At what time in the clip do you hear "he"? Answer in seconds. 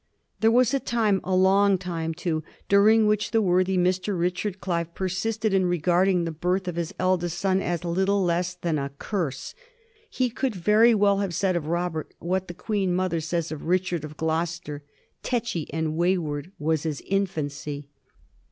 10.09-10.31